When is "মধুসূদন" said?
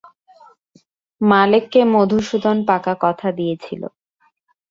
1.93-2.57